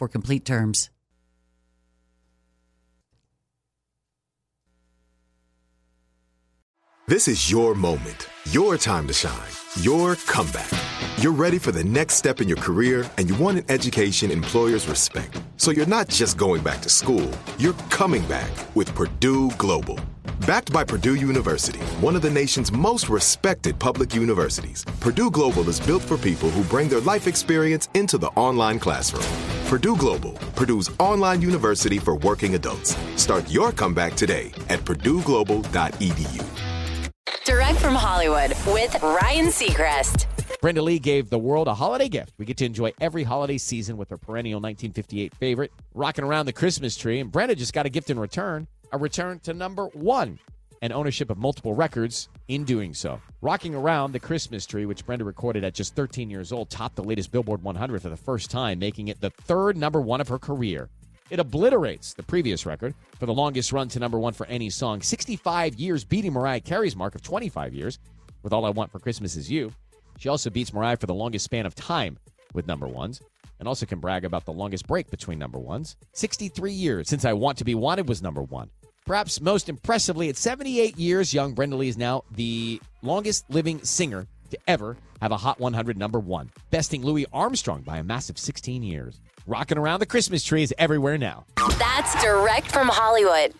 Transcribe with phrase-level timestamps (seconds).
[0.00, 0.88] for complete terms.
[7.06, 10.70] This is your moment, your time to shine, your comeback.
[11.18, 14.88] You're ready for the next step in your career, and you want an education employers
[14.88, 15.38] respect.
[15.58, 19.98] So you're not just going back to school, you're coming back with Purdue Global.
[20.46, 25.78] Backed by Purdue University, one of the nation's most respected public universities, Purdue Global is
[25.78, 29.49] built for people who bring their life experience into the online classroom.
[29.70, 32.96] Purdue Global, Purdue's online university for working adults.
[33.14, 36.44] Start your comeback today at purdueglobal.edu.
[37.44, 40.26] Direct from Hollywood with Ryan Seacrest.
[40.60, 42.32] Brenda Lee gave the world a holiday gift.
[42.36, 46.52] We get to enjoy every holiday season with her perennial 1958 favorite, rocking around the
[46.52, 47.20] Christmas tree.
[47.20, 50.38] And Brenda just got a gift in return a return to number one
[50.82, 53.20] and ownership of multiple records in doing so.
[53.42, 57.04] Rocking around the Christmas tree, which Brenda recorded at just 13 years old, topped the
[57.04, 60.38] latest Billboard 100 for the first time, making it the third number one of her
[60.38, 60.88] career.
[61.28, 65.00] It obliterates the previous record for the longest run to number one for any song,
[65.00, 67.98] 65 years, beating Mariah Carey's mark of 25 years
[68.42, 69.72] with All I Want for Christmas Is You.
[70.18, 72.18] She also beats Mariah for the longest span of time
[72.52, 73.20] with number ones
[73.60, 75.96] and also can brag about the longest break between number ones.
[76.14, 78.70] 63 years since I Want to Be Wanted was number one.
[79.10, 84.28] Perhaps most impressively, at 78 years young, Brenda Lee is now the longest living singer
[84.50, 88.84] to ever have a Hot 100 number one, besting Louis Armstrong by a massive 16
[88.84, 89.20] years.
[89.48, 91.44] Rocking around the Christmas tree is everywhere now.
[91.56, 93.52] That's direct from Hollywood.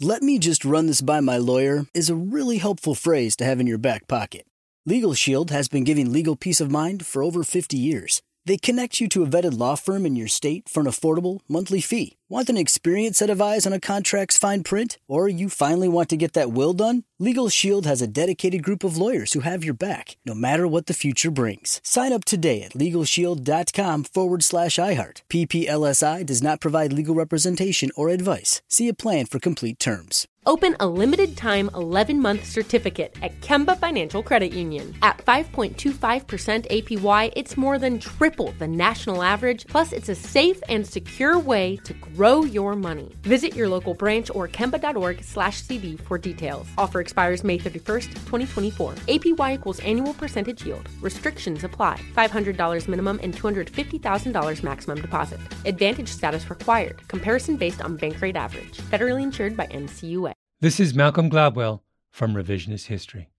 [0.00, 3.60] Let me just run this by my lawyer is a really helpful phrase to have
[3.60, 4.46] in your back pocket.
[4.84, 8.20] Legal Shield has been giving legal peace of mind for over 50 years.
[8.46, 11.80] They connect you to a vetted law firm in your state for an affordable monthly
[11.80, 12.17] fee.
[12.30, 14.98] Want an experienced set of eyes on a contract's fine print?
[15.08, 17.04] Or you finally want to get that will done?
[17.18, 20.88] Legal Shield has a dedicated group of lawyers who have your back, no matter what
[20.88, 21.80] the future brings.
[21.82, 25.22] Sign up today at LegalShield.com forward slash iHeart.
[25.30, 28.60] PPLSI does not provide legal representation or advice.
[28.68, 30.28] See a plan for complete terms.
[30.48, 34.94] Open a limited time 11 month certificate at Kemba Financial Credit Union.
[35.02, 40.86] At 5.25% APY, it's more than triple the national average, plus, it's a safe and
[40.86, 43.12] secure way to grow your money.
[43.22, 46.66] Visit your local branch or kemba.org slash CD for details.
[46.76, 48.94] Offer expires May 31st, 2024.
[49.06, 50.88] APY equals annual percentage yield.
[51.00, 52.00] Restrictions apply.
[52.16, 55.40] $500 minimum and $250,000 maximum deposit.
[55.64, 57.06] Advantage status required.
[57.06, 58.78] Comparison based on bank rate average.
[58.90, 60.32] Federally insured by NCUA.
[60.60, 63.30] This is Malcolm Gladwell from Revisionist History.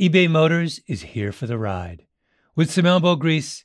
[0.00, 2.04] eBay Motors is here for the ride.
[2.56, 3.64] With some elbow grease,